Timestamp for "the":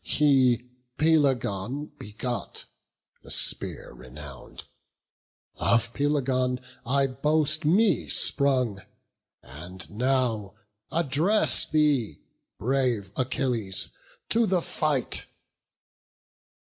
3.21-3.29, 14.47-14.63